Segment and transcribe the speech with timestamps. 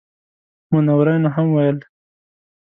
[0.71, 1.77] منورینو هم ویل.